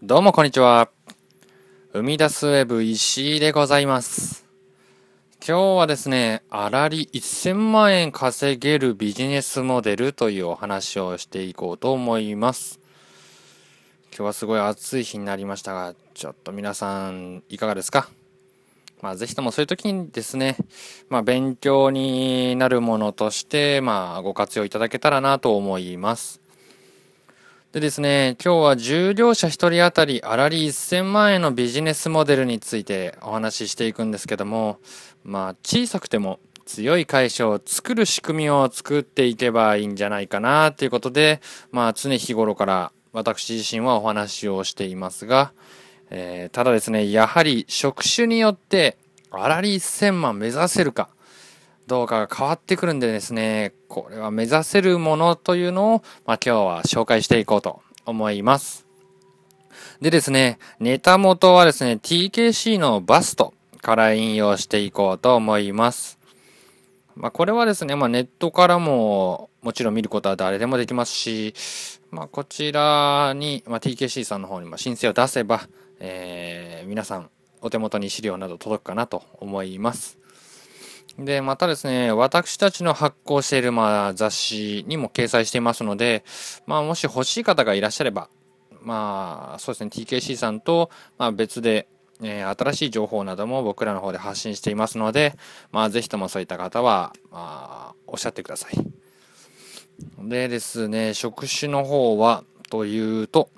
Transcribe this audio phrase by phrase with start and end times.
[0.00, 0.90] どうもこんにちは。
[1.92, 4.46] 生み出すウェブ石井でございます。
[5.44, 12.78] 今日はですね、あらり1000万円稼げるビジネスモデルというお話をしていこうと思います。
[14.12, 18.08] 今日はすごい暑い日になりましたが、ちょっと皆さんいかがですか？
[19.02, 20.56] まあぜひともそういう時にですね、
[21.08, 26.40] まあ勉強になるものとして、まあご活用いただけたらなと思います。
[27.70, 34.78] でですね、今日は従業者1人当たりあらり1000万円のビジネスモデルについてお話ししていくんですけども、
[35.22, 45.52] まあ小さくても強い会社を作る仕組みを作っていけばいいんじゃないかなということで、まあ常日頃から私自身はお話をしていますが、
[46.08, 48.96] えーただですね、やはり職種によって
[49.30, 51.10] あらり1000万目指せるか、
[51.88, 58.86] どうかが変わってくるんでですね、これは目指せるものというのを、まあ、今日は紹介していこうと思います。
[60.00, 66.18] でですね、ネタ元はですね、TKC のバストから引用していこうと思います。
[67.16, 71.54] まあ、これはですね、まあ、ネットからももちろん見ることは誰でもできますし、
[72.10, 75.68] まあ、こちらに、まあ、TKC さんの方にも申請を出せば、
[76.00, 77.28] えー皆さん
[77.60, 80.18] お手元に資料など届くかなと思います。
[81.18, 86.24] で、またですね、私たちの発行している、まあ、雑誌にも掲載していますので、
[86.66, 88.28] まあ、もし欲しい方がいらっしゃれば、
[88.82, 91.88] まあ、そうですね、TKC さんと、まあ、別で、
[92.22, 95.34] えー新しい情報なども僕らの方で発信していますので、
[95.70, 100.28] まあ、ぜひともそういった方は、まあ、おっしゃってください。
[100.28, 103.50] でですね、職種の方は、というと、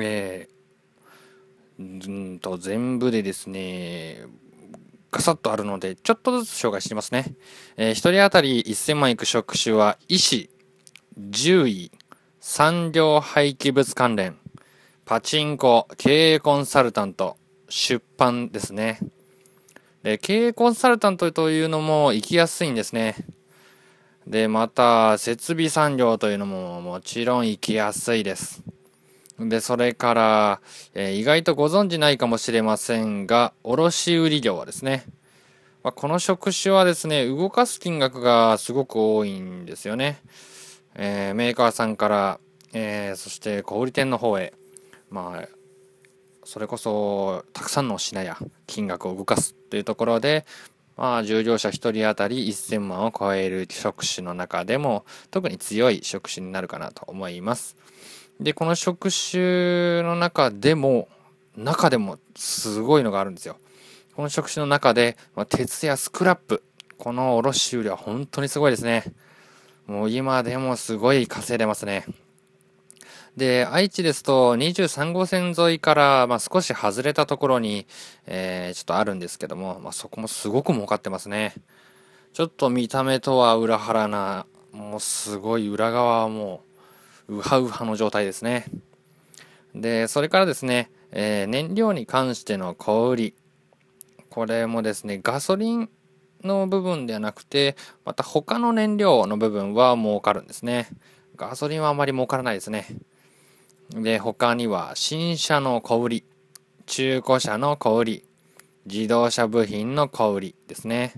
[0.00, 4.26] えー、うんと、全部でですね、
[5.12, 7.34] ガサッとあるので、ちょっとずつ紹介していますね。
[7.76, 10.50] えー、1人当たり1000万いく職種は、医師、
[11.30, 11.92] 獣医、
[12.40, 14.38] 産業廃棄物関連、
[15.04, 17.36] パチンコ、経営コンサルタント、
[17.68, 19.00] 出版ですね。
[20.02, 23.16] で、経営コンサルタントというのも行きやすいんですね。
[24.26, 28.62] で、また、設備産業というのももちろん行きやすいです。
[29.48, 30.60] で、それから、
[30.94, 35.04] えー意外とご存知ないかもしれませんが、卸売業はですね、
[35.82, 40.20] まあ、この職種はですね、動かす金額がすごく多いんですよね。
[40.94, 42.40] えーメーカーさんから、
[42.72, 44.52] えーそして小売店の方へ、
[45.10, 45.48] まあ、
[46.44, 50.44] それこそたくさんの品や金額を動かすというところで、
[51.02, 57.76] まあ、従業者1人当たり1000万を超える職種の中でも特に強い職種になるかなと思います。
[58.38, 61.08] で、この職種の中でも、
[61.56, 63.56] 中でもすごいのがあるんですよ。
[64.14, 66.62] この職種の中で、まあ、鉄やスクラップ、
[66.98, 69.02] この卸売は本当にすごいですね。
[69.88, 72.04] もう今でもすごい稼いでますね。
[73.36, 77.86] で、愛知ですと23号線沿いから、まあ、少し外れたところに、
[78.26, 81.54] えーちょっとあるんですけども、まあ、そこもすごく儲かってますね。
[82.34, 86.62] ちょっと見た目とは裏腹な、もうすごい裏側はも
[87.28, 88.66] う、ウハウハの状態ですね。
[89.74, 93.34] で、それからですね、えー燃料に関しての小売り。
[94.28, 95.88] これもですね、ガソリン
[96.44, 100.88] の部分ではなくて、また他の燃料の部分は儲かるんですね。
[101.36, 102.86] ガソリンはあまり儲からないですね。
[103.90, 106.24] で、他には新車の小売り、
[106.86, 108.24] 中古車の小売り、
[108.86, 111.14] 自動車部品の小売りですね。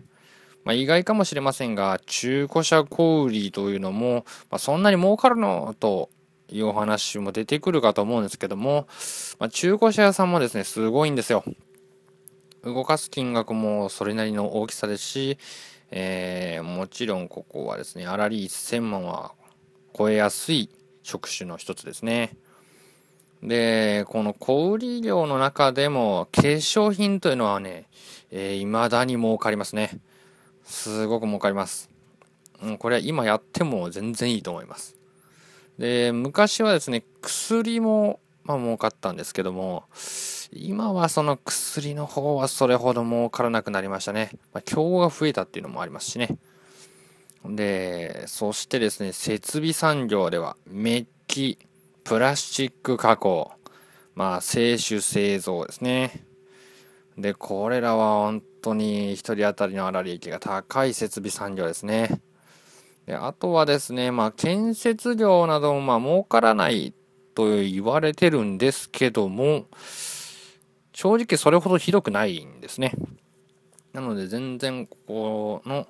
[0.65, 6.11] まあ、意外かもしれませんが、中古車小売りというのも、まあ、そんなに儲かるのと
[6.51, 8.87] いうお話も出てくるかと思うんですけども、
[9.39, 11.45] まあ、中古車屋さんもですね、すごいんですよ。
[12.63, 15.39] 動かす金額もそれなりの大きさですし、
[15.91, 19.33] えーもちろんここはですね、あらり1000万は
[19.97, 20.71] 超えやすい
[21.03, 22.37] 職種の一つですね。
[23.45, 27.87] で、この小売業の中でも化粧品というのはね、
[28.31, 30.01] えー未だに儲かりますね。
[30.65, 31.91] すごく儲かります。
[32.63, 34.97] うん、これは今やっても全然いいと思います。
[35.79, 39.85] で、昔はですね、薬も、まあ儲かったんですけども、
[40.53, 44.31] 今はその薬の方はそれほど儲からなくなりましたね。
[44.55, 46.37] まあ、競合が増えたっていうのもありますしね。
[47.45, 51.59] で、そしてですね、設備産業では、メッキ、
[52.05, 53.51] プラスチック加工、
[54.15, 56.27] まあ、製種製造ですね。
[57.17, 62.21] で、これらは本当に一人当たりの粗利益が高い設備産業ですね。
[63.07, 66.93] であとはですね、まあ、建設業なども、まあ、儲からない
[67.35, 69.67] と言われてるんですけども、
[70.93, 72.93] 正直それほどひどくないんですね。
[73.95, 75.87] なので、全然ここの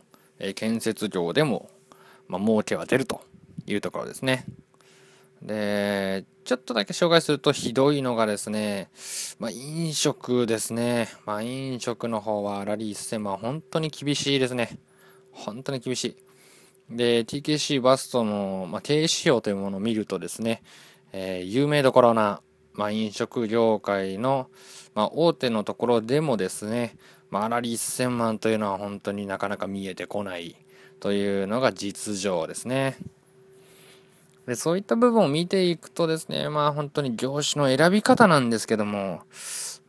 [0.55, 1.71] 建設業でも、
[2.29, 3.21] まあ、儲けは出ると
[3.67, 4.45] いうところですね。
[5.45, 8.91] で、ちょっとだけ紹介するとひどいのがですね、
[9.39, 11.09] まあ、飲食ですね。
[11.27, 14.79] まあ、飲食の方はラリー1000万本当に厳しいですね。
[15.33, 16.05] 本当に厳し
[16.91, 16.97] い。
[16.97, 20.63] で、TKC バストの、まあ、経営指標というものを見るとですね、
[21.13, 22.41] えー、有名どころな、
[22.73, 24.49] まあ、飲食業界の、
[24.95, 26.97] まあ、大手のところでもですね、
[27.31, 30.57] まあ、ラリー1000万というのは本当になかなか見えてこない
[31.01, 32.97] というのが実情ですね。
[34.47, 39.23] でそういった部分を見ていくとですね、まあ本当に業種の選び方なんですけども、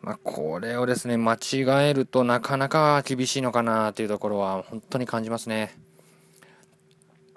[0.02, 5.76] まあ、これをですね、間違えるとなかなか厳しいのかなというところは本当に感じますね。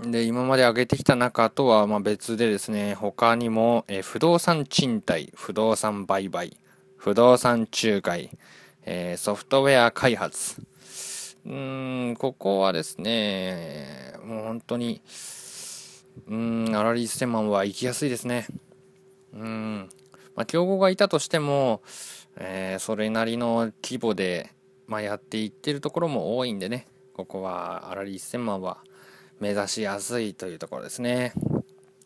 [0.00, 6.56] で、今まで挙げてきた中とはま別でですね、他にも、え不動産賃貸、不動産売買、
[6.96, 8.30] 不動産仲介、
[8.84, 10.62] え、ソフトウェア開発。
[11.46, 15.02] うーん、ここはですね、もう本当に、
[16.26, 18.46] うん、アラリーステマンは行きやすいですね。
[19.34, 19.88] うん。
[20.34, 21.82] まあ、競合がいたとしても、
[22.36, 24.52] えー、それなりの規模で、
[24.86, 28.78] まあ、やっていってるところも多いんでね、ここはアラリー1000万は
[29.40, 31.32] 目指しやすいというところですね。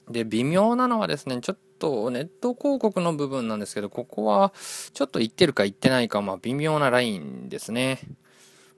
[0.08, 4.52] で、微妙なのはですね、ちょっとネット広告の部分なんですけど、ここは
[4.92, 8.00] ちょっと言ってるか言ってないか、まあ微妙なラインですね。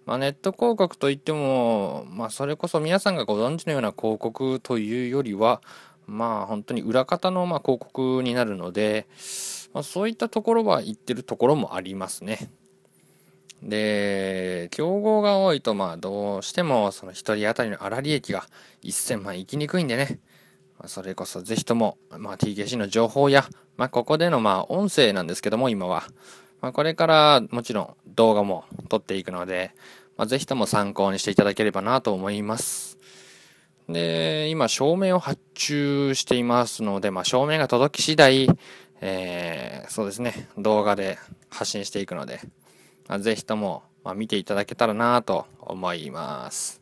[0.07, 5.63] まあ、ネット広告といっても、まあ、それこそ皆さんがご存知のような広告というよりは、
[6.07, 9.07] まあ、本当に裏方のま広告になるので、
[9.73, 12.51] まあ、そういったところは言ってるところもありますね。
[13.63, 18.45] で、競合が多いと、まあ、どうしても、その1人当たりの粗利益が
[18.83, 20.21] 1000万いきにくいんでね、
[20.79, 23.47] まあ、それこそぜひとも、まあ、TKC の情報や、
[23.79, 26.05] まあ、ここでの、まあ、音声なんですけども、今は、
[26.61, 29.73] まあ、これからもちろん動画も撮っていくので、
[30.17, 32.99] まあ、ぜひとも参考にしていただければなと思います。
[33.89, 38.49] で、今、照明を発注していますので、まあ、照明が届き次第、
[39.01, 41.19] えー、そうですね、動画で
[41.51, 42.41] 発信していくので、
[43.09, 46.81] まあ、ぜひとも、まあ、見ていただけたらなと思います。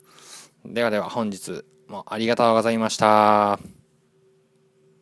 [0.65, 3.82] ではでは本日もありがとうございました。